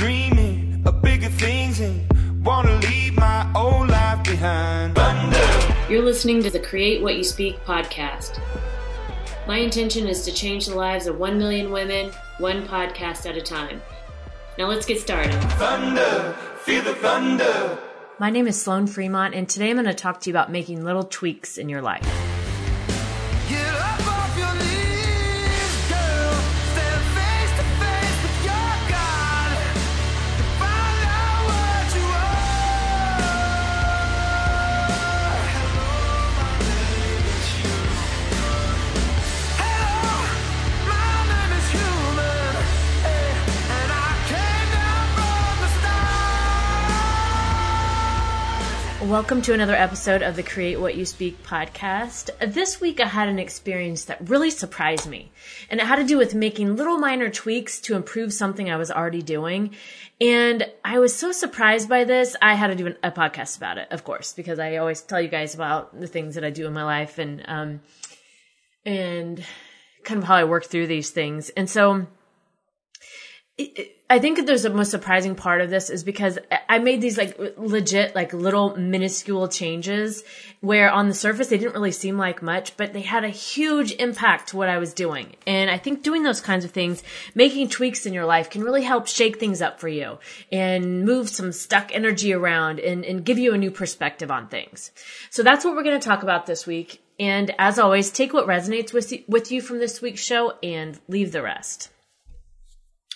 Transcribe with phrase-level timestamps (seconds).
[0.00, 4.94] dreaming of bigger things and wanna leave my old life behind.
[4.94, 5.76] Thunder.
[5.90, 8.40] You're listening to the Create What You Speak podcast.
[9.46, 13.42] My intention is to change the lives of 1 million women, one podcast at a
[13.42, 13.82] time.
[14.56, 15.34] Now let's get started.
[15.58, 17.78] Thunder, feel the thunder.
[18.18, 20.82] My name is Sloan Fremont, and today I'm going to talk to you about making
[20.82, 22.29] little tweaks in your life.
[49.20, 52.30] Welcome to another episode of the Create What You Speak podcast.
[52.40, 55.30] This week I had an experience that really surprised me,
[55.68, 58.90] and it had to do with making little minor tweaks to improve something I was
[58.90, 59.74] already doing.
[60.22, 63.76] And I was so surprised by this, I had to do an, a podcast about
[63.76, 66.66] it, of course, because I always tell you guys about the things that I do
[66.66, 67.80] in my life and, um,
[68.86, 69.44] and
[70.02, 71.50] kind of how I work through these things.
[71.50, 72.06] And so,
[73.58, 76.36] it- it- I think that there's the most surprising part of this is because
[76.68, 80.24] I made these like legit, like little minuscule changes
[80.60, 83.92] where on the surface they didn't really seem like much, but they had a huge
[83.92, 85.36] impact to what I was doing.
[85.46, 87.04] And I think doing those kinds of things,
[87.36, 90.18] making tweaks in your life can really help shake things up for you
[90.50, 94.90] and move some stuck energy around and, and give you a new perspective on things.
[95.30, 97.00] So that's what we're going to talk about this week.
[97.20, 100.98] And as always, take what resonates with you, with you from this week's show and
[101.06, 101.90] leave the rest.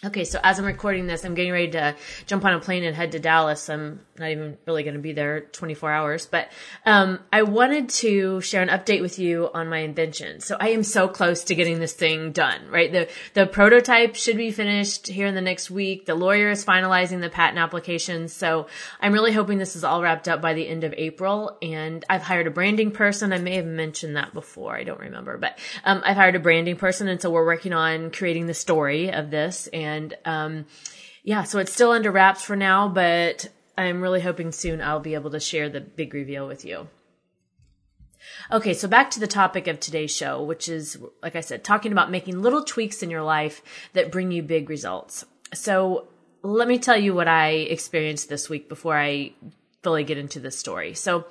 [0.05, 2.95] Okay, so as I'm recording this, I'm getting ready to jump on a plane and
[2.95, 3.71] head to Dallas.
[3.71, 6.51] I'm not even really going to be there 24 hours, but
[6.87, 10.41] um, I wanted to share an update with you on my invention.
[10.41, 12.91] So I am so close to getting this thing done, right?
[12.91, 16.07] The the prototype should be finished here in the next week.
[16.07, 18.67] The lawyer is finalizing the patent application, so
[19.01, 21.59] I'm really hoping this is all wrapped up by the end of April.
[21.63, 23.33] And I've hired a branding person.
[23.33, 24.77] I may have mentioned that before.
[24.77, 28.11] I don't remember, but um, I've hired a branding person, and so we're working on
[28.11, 30.67] creating the story of this and um,
[31.23, 35.15] yeah, so it's still under wraps for now, but I'm really hoping soon I'll be
[35.15, 36.89] able to share the big reveal with you.
[38.51, 41.93] Okay, so back to the topic of today's show, which is, like I said, talking
[41.93, 43.63] about making little tweaks in your life
[43.93, 45.25] that bring you big results.
[45.53, 46.09] So
[46.43, 49.33] let me tell you what I experienced this week before I
[49.85, 50.95] fully get into this story.
[50.95, 51.27] So,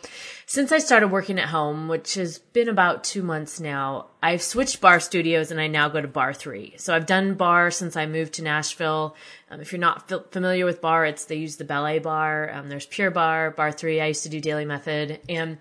[0.46, 4.80] since I started working at home, which has been about two months now, I've switched
[4.80, 6.75] barre studios and I now go to barre three.
[6.78, 9.16] So, I've done barre since I moved to Nashville.
[9.52, 12.50] Um, if you're not f- familiar with barre, it's they use the ballet barre.
[12.53, 14.00] Um, there's Pure Barre, Barre three.
[14.00, 15.58] I used to do Dailey Method, and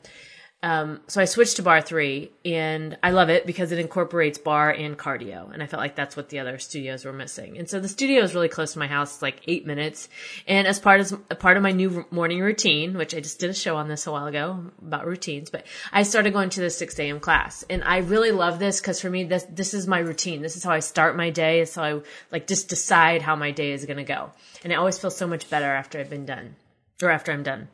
[0.64, 4.72] um, so I switched to barre three and I love it because it incorporates barre
[4.72, 5.52] and cardio.
[5.52, 7.58] And I felt like that's what the other studios were missing.
[7.58, 9.20] And so the studio is really close to my house.
[9.20, 10.08] Like eight minutes.
[10.46, 13.50] And as part of, a part of my new morning routine, which I just did
[13.50, 16.70] a show on this a while ago about routines, but I started going to the
[16.70, 17.18] 6 a.m.
[17.18, 17.64] class.
[17.68, 20.42] And I really love this because for me, this, this is my routine.
[20.42, 21.60] This is how I start my day.
[21.60, 22.00] It's how I
[22.30, 24.30] like just decide how my day is going to go.
[24.62, 26.54] And I always feel so much better after I've been done
[27.02, 27.66] or after I'm done.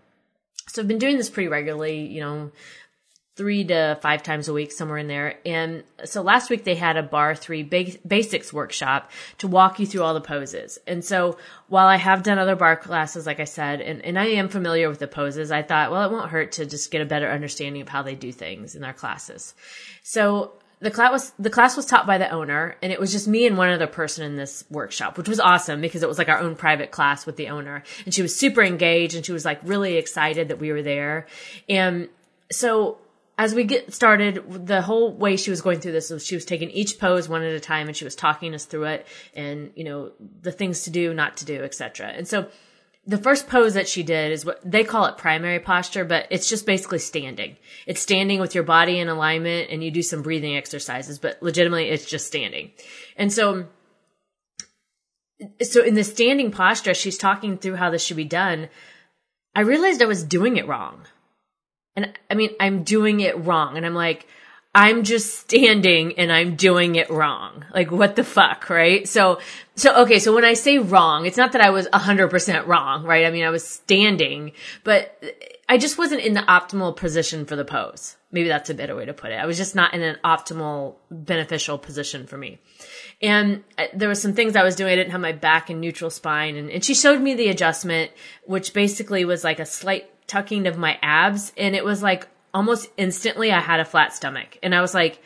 [0.68, 2.50] So I've been doing this pretty regularly, you know,
[3.38, 5.38] three to five times a week, somewhere in there.
[5.46, 9.86] And so last week they had a barre three ba- basics workshop to walk you
[9.86, 10.76] through all the poses.
[10.88, 14.26] And so while I have done other barre classes, like I said, and, and I
[14.26, 17.06] am familiar with the poses, I thought, well, it won't hurt to just get a
[17.06, 19.54] better understanding of how they do things in their classes.
[20.02, 23.26] So the class was the class was taught by the owner and it was just
[23.26, 26.28] me and one other person in this workshop which was awesome because it was like
[26.28, 29.44] our own private class with the owner and she was super engaged and she was
[29.44, 31.26] like really excited that we were there
[31.68, 32.08] and
[32.50, 32.98] so
[33.38, 36.44] as we get started, the whole way she was going through this was she was
[36.44, 39.70] taking each pose one at a time and she was talking us through it and,
[39.76, 40.10] you know,
[40.42, 42.08] the things to do, not to do, etc.
[42.08, 42.48] And so
[43.08, 46.46] the first pose that she did is what they call it primary posture, but it's
[46.46, 47.56] just basically standing.
[47.86, 51.88] It's standing with your body in alignment and you do some breathing exercises, but legitimately
[51.88, 52.72] it's just standing.
[53.16, 53.66] And so
[55.62, 58.68] so in the standing posture, she's talking through how this should be done.
[59.54, 61.00] I realized I was doing it wrong.
[61.96, 63.78] And I mean, I'm doing it wrong.
[63.78, 64.26] And I'm like,
[64.78, 67.64] I'm just standing and I'm doing it wrong.
[67.74, 69.08] Like, what the fuck, right?
[69.08, 69.40] So,
[69.74, 73.26] so, okay, so when I say wrong, it's not that I was 100% wrong, right?
[73.26, 74.52] I mean, I was standing,
[74.84, 75.20] but
[75.68, 78.16] I just wasn't in the optimal position for the pose.
[78.30, 79.34] Maybe that's a better way to put it.
[79.34, 82.60] I was just not in an optimal, beneficial position for me.
[83.20, 84.92] And uh, there was some things I was doing.
[84.92, 86.54] I didn't have my back in neutral spine.
[86.54, 88.12] And, and she showed me the adjustment,
[88.44, 91.52] which basically was like a slight tucking of my abs.
[91.56, 94.58] And it was like almost instantly I had a flat stomach.
[94.62, 95.20] And I was like,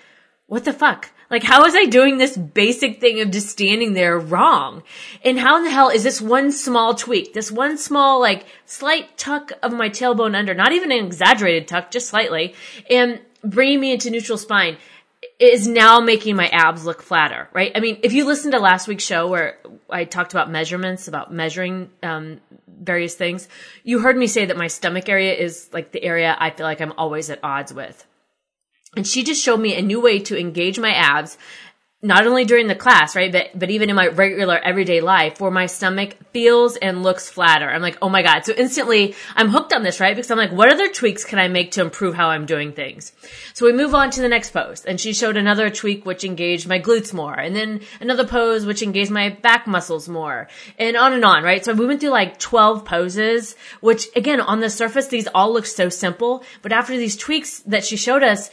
[0.46, 1.10] what the fuck?
[1.30, 4.82] Like, how was I doing this basic thing of just standing there wrong?
[5.24, 9.16] And how in the hell is this one small tweak, this one small, like, slight
[9.16, 12.54] tuck of my tailbone under, not even an exaggerated tuck, just slightly,
[12.90, 14.76] and bringing me into neutral spine
[15.38, 17.72] is now making my abs look flatter, right?
[17.74, 19.58] I mean, if you listened to last week's show where
[19.90, 23.48] I talked about measurements, about measuring um, various things,
[23.82, 26.80] you heard me say that my stomach area is like the area I feel like
[26.80, 28.06] I'm always at odds with.
[28.96, 31.38] And she just showed me a new way to engage my abs
[32.04, 35.52] not only during the class, right, but but even in my regular everyday life, where
[35.52, 37.70] my stomach feels and looks flatter.
[37.70, 38.44] I'm like, oh my god!
[38.44, 40.14] So instantly, I'm hooked on this, right?
[40.14, 43.12] Because I'm like, what other tweaks can I make to improve how I'm doing things?
[43.54, 46.66] So we move on to the next pose, and she showed another tweak which engaged
[46.66, 50.48] my glutes more, and then another pose which engaged my back muscles more,
[50.80, 51.64] and on and on, right?
[51.64, 55.66] So we went through like 12 poses, which again, on the surface, these all look
[55.66, 58.50] so simple, but after these tweaks that she showed us,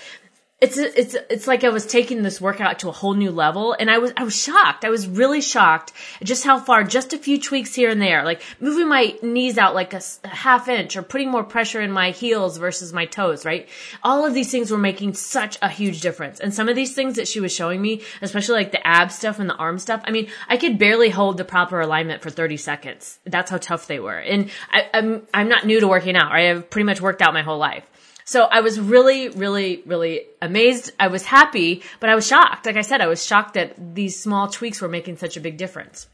[0.61, 3.89] it's it's it's like I was taking this workout to a whole new level, and
[3.89, 4.83] I was I was shocked.
[4.83, 8.41] I was really shocked just how far, just a few tweaks here and there, like
[8.59, 12.11] moving my knees out like a, a, half inch, or putting more pressure in my
[12.11, 13.45] heels versus my toes.
[13.45, 13.69] Right,
[14.03, 16.41] all of these things were making such a huge difference.
[16.41, 19.39] And some of these things that she was showing me, especially like the ab stuff
[19.39, 22.57] and the arm stuff, I mean, I could barely hold the proper alignment for thirty
[22.57, 23.17] seconds.
[23.23, 24.19] That's how tough they were.
[24.19, 26.33] And I, I'm I'm not new to working out.
[26.33, 27.85] Right, I've pretty much worked out my whole life.
[28.25, 30.91] So I was really, really, really amazed.
[30.99, 32.65] I was happy, but I was shocked.
[32.65, 35.57] Like I said, I was shocked that these small tweaks were making such a big
[35.57, 36.07] difference.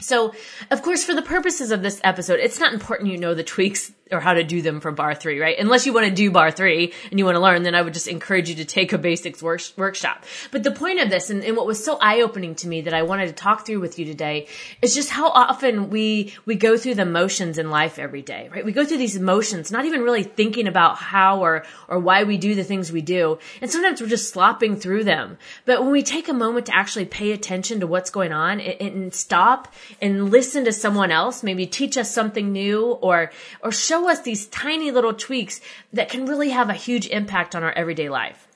[0.00, 0.34] So,
[0.70, 3.92] of course, for the purposes of this episode, it's not important you know the tweaks
[4.10, 5.58] or how to do them for barre three, right?
[5.58, 7.94] Unless you want to do barre three and you want to learn, then I would
[7.94, 10.24] just encourage you to take a basics work- workshop.
[10.50, 12.92] But the point of this and, and what was so eye opening to me that
[12.92, 14.48] I wanted to talk through with you today
[14.82, 18.64] is just how often we, we go through the motions in life every day, right?
[18.64, 22.36] We go through these motions, not even really thinking about how or, or why we
[22.36, 23.38] do the things we do.
[23.62, 25.38] And sometimes we're just slopping through them.
[25.64, 28.80] But when we take a moment to actually pay attention to what's going on and,
[28.80, 33.30] and stop and listen to someone else, maybe teach us something new or,
[33.62, 35.60] or show us these tiny little tweaks
[35.92, 38.48] that can really have a huge impact on our everyday life.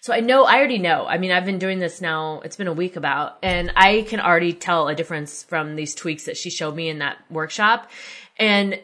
[0.00, 1.06] So I know, I already know.
[1.06, 4.20] I mean, I've been doing this now, it's been a week about, and I can
[4.20, 7.90] already tell a difference from these tweaks that she showed me in that workshop.
[8.38, 8.80] And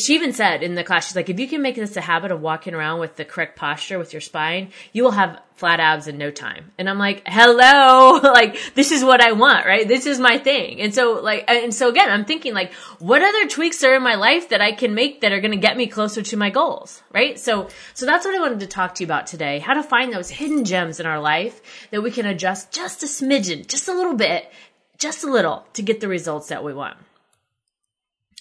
[0.00, 2.32] she even said in the class, she's like, if you can make this a habit
[2.32, 6.08] of walking around with the correct posture with your spine, you will have flat abs
[6.08, 6.72] in no time.
[6.78, 9.86] And I'm like, hello, like this is what I want, right?
[9.86, 10.80] This is my thing.
[10.80, 14.14] And so like, and so again, I'm thinking like, what other tweaks are in my
[14.14, 17.02] life that I can make that are going to get me closer to my goals,
[17.12, 17.38] right?
[17.38, 19.58] So, so that's what I wanted to talk to you about today.
[19.58, 23.06] How to find those hidden gems in our life that we can adjust just a
[23.06, 24.50] smidgen, just a little bit,
[24.98, 26.96] just a little to get the results that we want.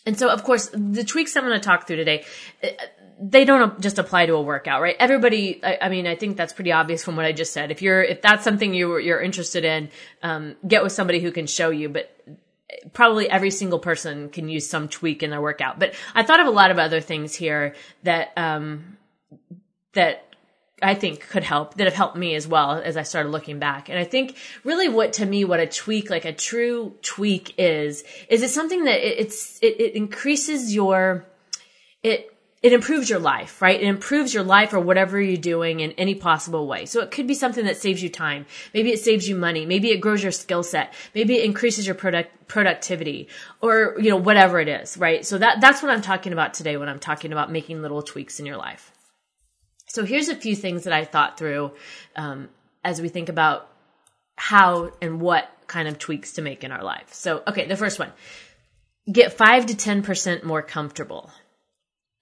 [0.06, 2.26] And so, of course, the tweaks I'm going to talk through today,
[2.64, 2.72] eh,
[3.22, 4.96] they don't just apply to a workout, right?
[4.98, 7.70] Everybody, I, I, mean, I think that's pretty obvious from what I just said.
[7.70, 9.90] If you're, if that's something you, you're interested in,
[10.24, 12.16] um, get with somebody who can show you, but
[12.94, 15.80] probably every single person can use some tweak in their workout.
[15.80, 18.98] But I thought of a lot of other things here that, um,
[19.94, 20.29] that
[20.82, 23.90] I think could help that have helped me as well as I started looking back.
[23.90, 28.04] And I think really what to me, what a tweak, like a true tweak is,
[28.30, 31.26] is it something that it, it's, it, it increases your,
[32.04, 33.80] it, it improves your life, right?
[33.80, 36.86] It improves your life or whatever you're doing in any possible way.
[36.86, 38.46] So it could be something that saves you time.
[38.74, 39.66] Maybe it saves you money.
[39.66, 40.94] Maybe it grows your skill set.
[41.16, 43.30] Maybe it increases your product, productivity
[43.62, 45.26] or, you know, whatever it is, right?
[45.26, 48.42] So that, that's what I'm talking about today when I'm talking about making little tweaks
[48.42, 48.92] in your life.
[49.90, 51.72] So here's a few things that I thought through
[52.16, 52.50] um,
[52.84, 53.70] as we think about
[54.36, 57.14] how and what kind of tweaks to make in our life.
[57.14, 58.12] So, okay, the first one
[59.12, 61.32] get 5 to 10% more comfortable.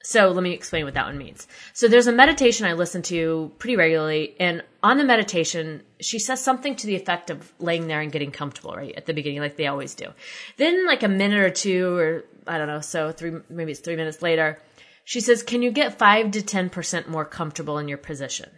[0.04, 1.50] So let me explain what that one means.
[1.74, 6.42] So there's a meditation I listen to pretty regularly, and on the meditation, she says
[6.42, 8.96] something to the effect of laying there and getting comfortable, right?
[8.96, 10.08] At the beginning, like they always do.
[10.56, 13.98] Then like a minute or two, or I don't know, so three, maybe it's three
[13.98, 14.60] minutes later,
[15.08, 18.50] she says, Can you get 5 to 10% more comfortable in your position?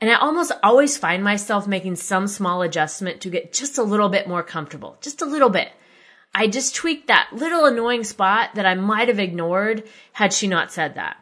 [0.00, 4.08] And I almost always find myself making some small adjustment to get just a little
[4.08, 5.70] bit more comfortable, just a little bit.
[6.34, 9.84] I just tweaked that little annoying spot that I might have ignored
[10.14, 11.16] had she not said that.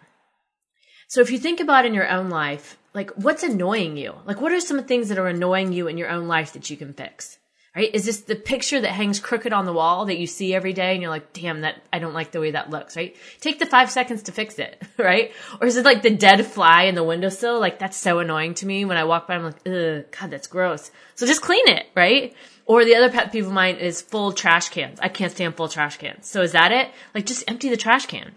[1.09, 4.15] So if you think about in your own life, like what's annoying you?
[4.25, 6.79] Like what are some things that are annoying you in your own life that you
[6.79, 7.38] can fix?
[7.79, 7.95] Right?
[7.95, 10.95] Is this the picture that hangs crooked on the wall that you see every day
[10.95, 13.15] and you're like, damn, that, I don't like the way that looks, right?
[13.41, 15.31] Take the five seconds to fix it, right?
[15.61, 17.61] Or is it like the dead fly in the windowsill?
[17.61, 18.85] Like that's so annoying to me.
[18.85, 20.91] When I walk by, I'm like, ugh, God, that's gross.
[21.15, 22.35] So just clean it, right?
[22.67, 24.99] Or the other pet peeve of mine is full trash cans.
[25.01, 26.27] I can't stand full trash cans.
[26.27, 26.91] So is that it?
[27.15, 28.33] Like just empty the trash can.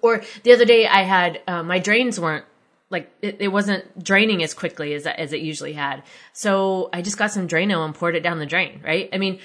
[0.00, 2.46] Or the other day I had, uh, my drains weren't
[2.90, 6.02] like it, it wasn't draining as quickly as as it usually had.
[6.32, 9.08] So I just got some Drano and poured it down the drain, right?
[9.12, 9.40] I mean,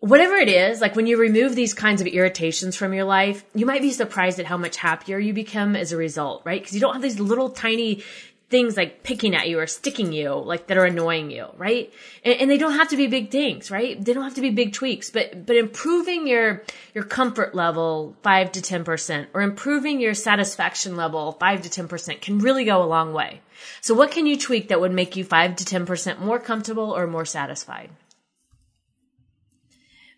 [0.00, 3.66] whatever it is, like when you remove these kinds of irritations from your life, you
[3.66, 6.60] might be surprised at how much happier you become as a result, right?
[6.60, 8.04] Because you don't have these little tiny
[8.50, 11.92] things like picking at you or sticking you, like that are annoying you, right?
[12.24, 14.02] And, and, they don't have to be big things, right?
[14.02, 16.62] They don't have to be big tweaks, but, but improving your,
[16.94, 22.38] your comfort level five to 10% or improving your satisfaction level five to 10% can
[22.38, 23.42] really go a long way.
[23.82, 27.06] So what can you tweak that would make you five to 10% more comfortable or
[27.06, 27.90] more satisfied?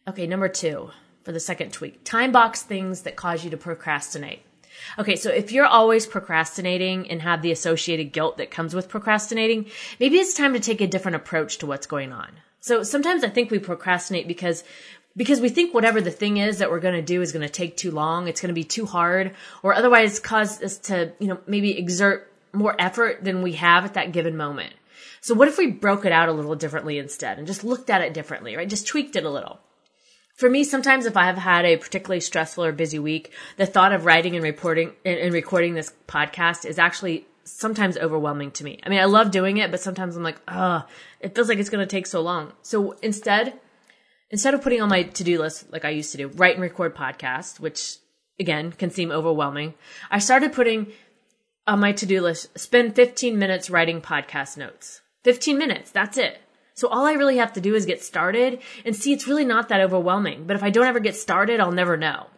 [0.07, 0.91] Okay, number two
[1.25, 4.43] for the second tweak, time box things that cause you to procrastinate.
[4.99, 9.67] Okay, so if you're always procrastinating and have the associated guilt that comes with procrastinating,
[9.99, 12.31] maybe it's time to take a different approach to what's going on.
[12.61, 14.65] So sometimes I think we procrastinate because
[15.17, 17.53] because we think whatever the thing is that we're going to do is going to
[17.53, 21.27] take too long, it's going to be too hard, or otherwise cause us to, you
[21.27, 24.73] know, maybe exert more effort than we have at that given moment.
[25.21, 28.03] So what if we broke it out a little differently instead and just looked at
[28.03, 28.69] it differently, right?
[28.69, 29.61] Just tweaked it a little
[30.41, 33.93] for me, sometimes if I have had a particularly stressful or busy week, the thought
[33.93, 38.81] of writing and reporting and recording this podcast is actually sometimes overwhelming to me.
[38.83, 40.87] I mean, I love doing it, but sometimes I'm like, oh,
[41.21, 42.55] it feels like it's going to take so long.
[42.63, 43.53] So instead,
[44.31, 46.97] instead of putting on my to-do list like I used to do, write and record
[46.97, 47.97] podcast, which
[48.39, 49.75] again can seem overwhelming,
[50.11, 50.91] I started putting
[51.67, 55.03] on my to-do list, spend 15 minutes writing podcast notes.
[55.25, 55.91] 15 minutes.
[55.91, 56.41] That's it.
[56.81, 59.69] So all I really have to do is get started and see it's really not
[59.69, 60.45] that overwhelming.
[60.47, 62.29] But if I don't ever get started, I'll never know.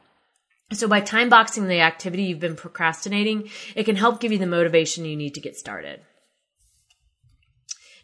[0.73, 4.49] So by time boxing the activity you've been procrastinating, it can help give you the
[4.49, 6.01] motivation you need to get started.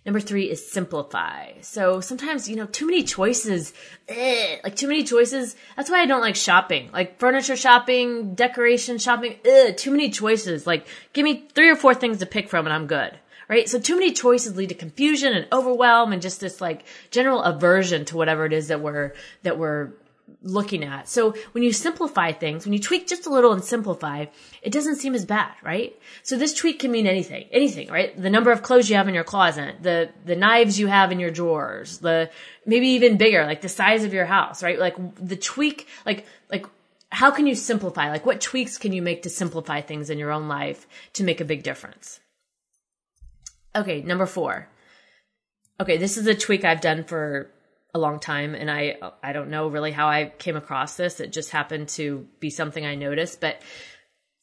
[0.07, 1.61] Number three is simplify.
[1.63, 3.75] So sometimes, you know, too many choices,
[4.07, 5.57] eh, like too many choices.
[5.77, 10.69] That's why I don't like shopping, like furniture shopping, decoration shopping, eh, too many choices.
[10.69, 13.69] Like give me three or four things to pick from and I'm good right?
[13.69, 18.05] So too many choices lead to confusion and overwhelm and just this like general aversion
[18.07, 19.13] to whatever it is that we're,
[19.43, 19.93] that we're
[20.43, 21.09] looking at.
[21.09, 24.27] So when you simplify things, when you tweak just a little and simplify,
[24.63, 25.99] it doesn't seem as bad, right?
[26.23, 28.21] So this tweak can mean anything, anything, right?
[28.21, 31.21] The number of clothes you have in your closet, the, the knives you have in
[31.21, 32.31] your drawers, the,
[32.67, 34.79] maybe even bigger, like the size of your house, right?
[34.79, 36.67] Like the tweak, like, like,
[37.11, 38.11] how can you simplify?
[38.11, 41.41] Like what tweaks can you make to simplify things in your own life to make
[41.41, 42.21] a big difference?
[43.79, 44.69] Okay, number four.
[45.81, 47.51] Okay, this is a tweak I've done for
[47.95, 51.21] a long time and I I don't know really how I came across this.
[51.21, 53.63] It just happened to be something I noticed, but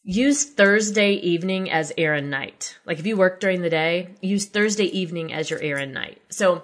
[0.03, 2.77] use Thursday evening as errand night.
[2.85, 6.21] Like if you work during the day, use Thursday evening as your errand night.
[6.29, 6.63] So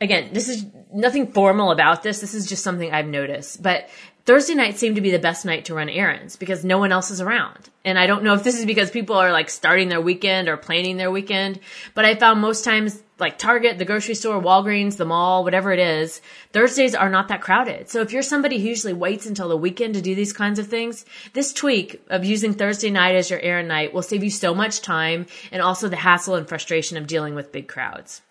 [0.00, 2.20] again, this is nothing formal about this.
[2.20, 3.62] This is just something I've noticed.
[3.62, 3.88] But
[4.26, 7.10] Thursday nights seem to be the best night to run errands because no one else
[7.10, 7.68] is around.
[7.84, 10.56] And I don't know if this is because people are like starting their weekend or
[10.56, 11.60] planning their weekend,
[11.92, 15.78] but I found most times like Target, the grocery store, Walgreens, the mall, whatever it
[15.78, 17.90] is, Thursdays are not that crowded.
[17.90, 20.68] So if you're somebody who usually waits until the weekend to do these kinds of
[20.68, 21.04] things,
[21.34, 24.80] this tweak of using Thursday night as your errand night will save you so much
[24.80, 28.22] time and also the hassle and frustration of dealing with big crowds.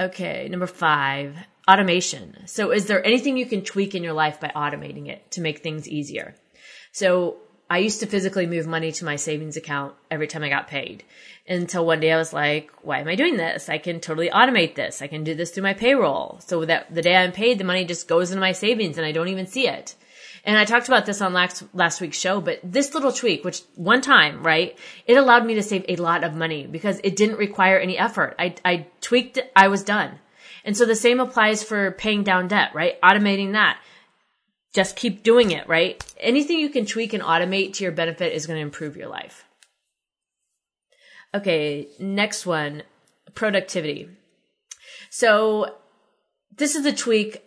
[0.00, 1.36] Okay, number five,
[1.72, 2.46] automation.
[2.46, 5.58] So is there anything you can tweak in your life by automating it to make
[5.58, 6.34] things easier?
[6.92, 7.36] So
[7.70, 11.04] I used to physically move money to my savings account every time I got paid
[11.48, 13.70] until one day I was like, why am I doing this?
[13.70, 15.00] I can totally automate this.
[15.00, 16.40] I can do this through my payroll.
[16.46, 19.12] So that the day I'm paid, the money just goes into my savings and I
[19.12, 19.94] don't even see it.
[20.44, 23.62] And I talked about this on last, last week's show, but this little tweak, which
[23.76, 24.76] one time, right,
[25.06, 28.34] it allowed me to save a lot of money because it didn't require any effort.
[28.38, 29.38] I, I tweaked.
[29.54, 30.18] I was done.
[30.64, 33.00] And so the same applies for paying down debt, right?
[33.00, 33.78] Automating that.
[34.74, 36.02] Just keep doing it, right?
[36.18, 39.44] Anything you can tweak and automate to your benefit is going to improve your life.
[41.34, 42.82] Okay, next one,
[43.34, 44.08] productivity.
[45.10, 45.74] So
[46.56, 47.42] this is a tweak.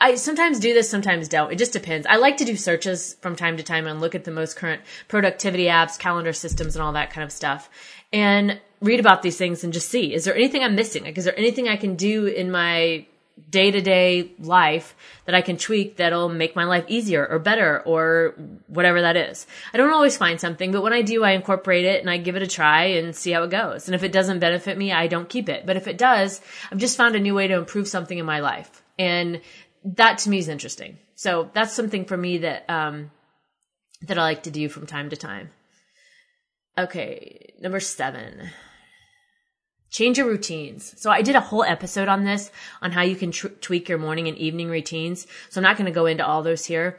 [0.00, 1.52] I sometimes do this, sometimes don't.
[1.52, 2.06] It just depends.
[2.06, 4.82] I like to do searches from time to time and look at the most current
[5.08, 7.68] productivity apps, calendar systems, and all that kind of stuff.
[8.12, 11.04] And read about these things and just see, is there anything I'm missing?
[11.04, 13.06] Like, is there anything I can do in my
[13.50, 14.94] day to day life
[15.24, 18.34] that I can tweak that'll make my life easier or better or
[18.66, 19.46] whatever that is.
[19.72, 22.36] I don't always find something, but when I do, I incorporate it and I give
[22.36, 23.88] it a try and see how it goes.
[23.88, 25.66] And if it doesn't benefit me, I don't keep it.
[25.66, 28.40] But if it does, I've just found a new way to improve something in my
[28.40, 28.82] life.
[28.98, 29.40] And
[29.84, 30.98] that to me is interesting.
[31.14, 33.10] So that's something for me that, um,
[34.02, 35.50] that I like to do from time to time.
[36.76, 38.50] Okay, number seven.
[39.90, 40.94] Change your routines.
[40.96, 42.50] So I did a whole episode on this,
[42.82, 45.26] on how you can tr- tweak your morning and evening routines.
[45.48, 46.98] So I'm not going to go into all those here.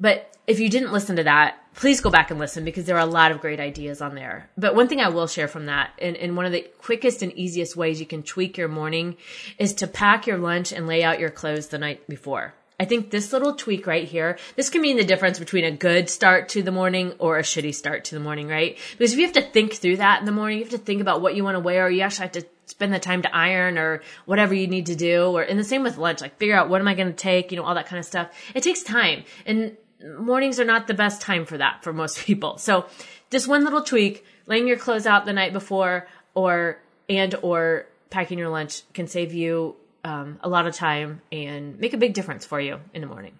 [0.00, 3.06] But if you didn't listen to that, please go back and listen because there are
[3.06, 4.50] a lot of great ideas on there.
[4.56, 7.32] But one thing I will share from that, and, and one of the quickest and
[7.32, 9.16] easiest ways you can tweak your morning
[9.58, 12.54] is to pack your lunch and lay out your clothes the night before.
[12.78, 16.10] I think this little tweak right here, this can mean the difference between a good
[16.10, 18.76] start to the morning or a shitty start to the morning, right?
[18.98, 21.00] Because if you have to think through that in the morning, you have to think
[21.00, 23.36] about what you want to wear, or you actually have to spend the time to
[23.36, 26.56] iron or whatever you need to do, or, and the same with lunch, like figure
[26.56, 28.30] out what am I going to take, you know, all that kind of stuff.
[28.54, 29.22] It takes time.
[29.46, 29.76] And
[30.18, 32.58] mornings are not the best time for that for most people.
[32.58, 32.86] So
[33.30, 36.78] just one little tweak, laying your clothes out the night before or,
[37.08, 41.94] and or packing your lunch can save you um, a lot of time and make
[41.94, 43.38] a big difference for you in the morning.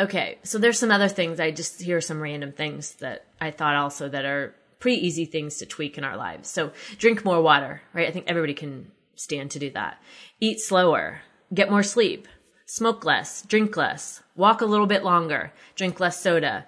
[0.00, 1.38] Okay, so there's some other things.
[1.38, 5.58] I just hear some random things that I thought also that are pretty easy things
[5.58, 6.48] to tweak in our lives.
[6.48, 8.08] So drink more water, right?
[8.08, 10.02] I think everybody can stand to do that.
[10.40, 11.20] Eat slower,
[11.52, 12.26] get more sleep,
[12.66, 16.66] smoke less, drink less, walk a little bit longer, drink less soda,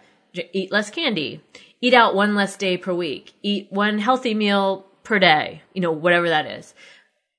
[0.53, 1.43] eat less candy,
[1.81, 5.93] eat out one less day per week, eat one healthy meal per day, you know,
[5.93, 6.75] whatever that is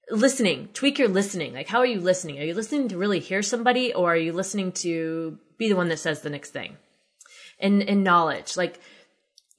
[0.09, 0.69] listening.
[0.73, 1.53] Tweak your listening.
[1.53, 2.39] Like how are you listening?
[2.39, 5.89] Are you listening to really hear somebody or are you listening to be the one
[5.89, 6.77] that says the next thing?
[7.59, 8.57] And and knowledge.
[8.57, 8.79] Like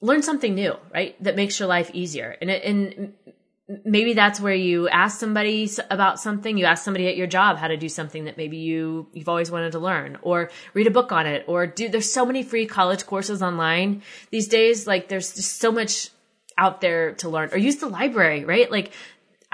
[0.01, 1.21] learn something new right?
[1.23, 2.35] That makes your life easier.
[2.41, 3.13] And and
[3.83, 6.57] maybe that's where you ask somebody about something.
[6.57, 9.51] You ask somebody at your job how to do something that maybe you you've always
[9.51, 12.65] wanted to learn or read a book on it or do there's so many free
[12.65, 14.87] college courses online these days.
[14.87, 16.09] Like there's just so much
[16.57, 17.49] out there to learn.
[17.51, 18.71] Or use the library right?
[18.71, 18.93] Like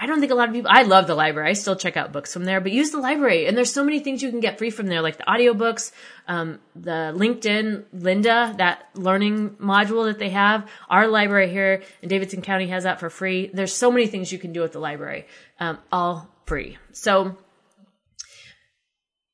[0.03, 1.50] I don't think a lot of people, I love the library.
[1.50, 3.45] I still check out books from there, but use the library.
[3.45, 5.93] And there's so many things you can get free from there, like the audiobooks,
[6.27, 10.69] um, the LinkedIn Lynda, that learning module that they have.
[10.89, 13.50] Our library here in Davidson County has that for free.
[13.53, 15.25] There's so many things you can do at the library,
[15.62, 16.77] um, all free.
[16.91, 17.38] So,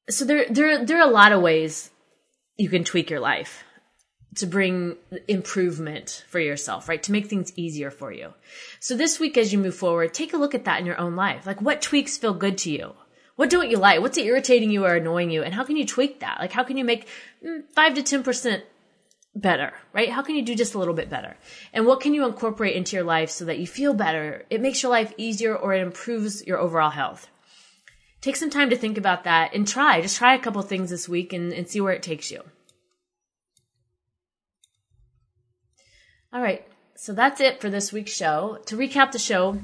[0.08, 1.90] so there, there, there are a lot of ways
[2.58, 3.64] you can tweak your life
[4.36, 4.96] to bring
[5.28, 7.02] improvement for yourself, right?
[7.04, 8.34] To make things easier for you.
[8.80, 11.16] So this week, as you move forward, take a look at that in your own
[11.16, 11.46] life.
[11.48, 12.94] Like what tweaks feel good to you?
[13.36, 14.02] What don't you like?
[14.02, 15.44] What's irritating you or annoying you?
[15.44, 16.40] And how can you tweak that?
[16.40, 17.08] Like how can you make
[17.44, 18.62] mm, five to 10%
[19.34, 20.10] better, right?
[20.10, 21.36] How can you do just a little bit better?
[21.74, 24.46] And what can you incorporate into your life so that you feel better?
[24.50, 27.28] It makes your life easier or it improves your overall health.
[28.22, 30.02] Take some time to think about that and try.
[30.02, 32.44] Just try a couple things this week and, and see where it takes you.
[36.32, 36.66] All right.
[36.96, 38.60] So that's it for this week's show.
[38.66, 39.60] To recap the show,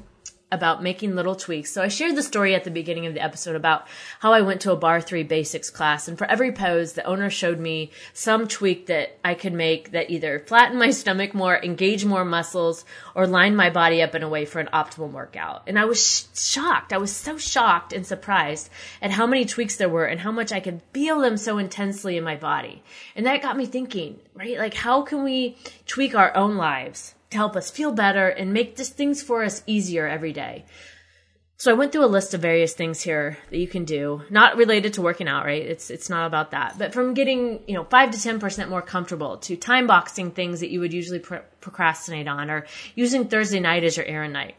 [0.52, 1.72] about making little tweaks.
[1.72, 3.88] So I shared the story at the beginning of the episode about
[4.20, 7.30] how I went to a barre three basics class and for every pose, the owner
[7.30, 12.06] showed me some tweak that I could make that either flatten my stomach more, engage
[12.06, 15.64] more muscles, or line my body up in a way for an optimal workout.
[15.68, 16.94] And I was sh- shocked.
[16.94, 18.70] I was so shocked and surprised
[19.02, 22.18] at how many tweaks there were and how much I could feel them so intensely
[22.18, 22.84] in my body.
[23.16, 24.58] And that got me thinking, right?
[24.58, 27.16] Like how can we tweak our own lives?
[27.36, 30.66] To help us feel better and make just things for us easier every day.
[31.58, 34.58] So I went through a list of various things here that you can do, not
[34.58, 35.66] related to working out, right?
[35.66, 38.82] It's it's not about that, but from getting you know five to ten percent more
[38.82, 43.62] comfortable to time boxing things that you would usually pro- procrastinate on, or using Thursday
[43.62, 44.56] night as your errand night.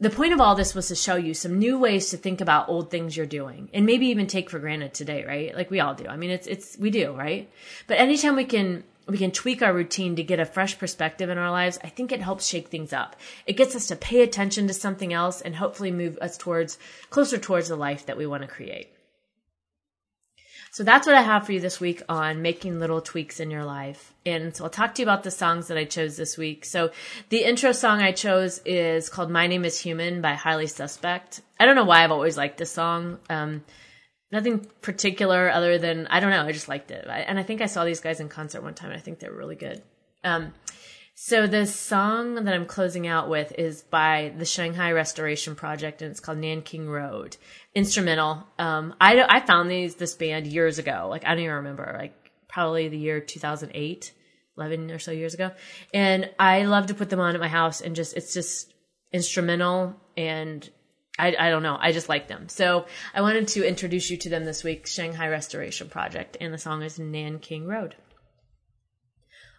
[0.00, 2.68] The point of all this was to show you some new ways to think about
[2.68, 5.54] old things you're doing, and maybe even take for granted today, right?
[5.54, 6.06] Like we all do.
[6.06, 7.50] I mean, it's it's we do, right?
[7.86, 11.38] But anytime we can we can tweak our routine to get a fresh perspective in
[11.38, 13.16] our lives, I think it helps shake things up.
[13.46, 16.78] It gets us to pay attention to something else and hopefully move us towards
[17.10, 18.88] closer towards the life that we want to create.
[20.72, 23.64] So that's what I have for you this week on making little tweaks in your
[23.64, 24.14] life.
[24.24, 26.64] And so I'll talk to you about the songs that I chose this week.
[26.64, 26.92] So
[27.28, 31.42] the intro song I chose is called My Name is Human by Highly Suspect.
[31.60, 33.18] I don't know why I've always liked this song.
[33.28, 33.62] Um,
[34.32, 36.42] nothing particular other than I don't know.
[36.42, 38.74] I just liked it, I, and I think I saw these guys in concert one
[38.74, 38.90] time.
[38.90, 39.82] and I think they're really good.
[40.24, 40.52] Um,
[41.14, 46.10] so the song that I'm closing out with is by the Shanghai Restoration Project, and
[46.10, 47.36] it's called Nanking Road.
[47.74, 48.46] Instrumental.
[48.58, 51.08] Um, I I found these this band years ago.
[51.10, 51.94] Like I don't even remember.
[51.96, 52.14] Like
[52.48, 54.12] probably the year 2008,
[54.56, 55.50] 11 or so years ago,
[55.92, 58.72] and I love to put them on at my house and just it's just
[59.12, 60.68] instrumental and
[61.18, 61.76] I, I don't know.
[61.78, 62.48] I just like them.
[62.48, 66.58] So I wanted to introduce you to them this week, Shanghai Restoration Project, and the
[66.58, 67.96] song is Nanking Road.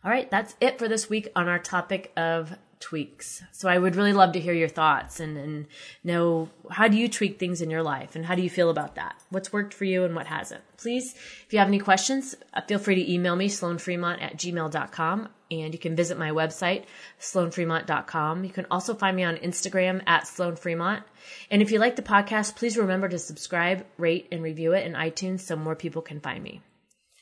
[0.03, 3.41] All right, that's it for this week on our topic of tweaks.
[3.53, 5.67] So I would really love to hear your thoughts and, and
[6.03, 8.95] know how do you tweak things in your life and how do you feel about
[8.95, 9.15] that?
[9.29, 10.63] What's worked for you and what hasn't?
[10.75, 15.29] Please, if you have any questions, uh, feel free to email me, sloanfremont at gmail.com.
[15.61, 16.85] And you can visit my website,
[17.19, 18.43] sloanfremont.com.
[18.43, 21.03] You can also find me on Instagram at sloanfremont.
[21.51, 24.93] And if you like the podcast, please remember to subscribe, rate, and review it in
[24.93, 26.61] iTunes so more people can find me.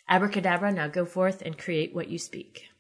[0.10, 2.71] Abracadabra, now go forth and create what you speak.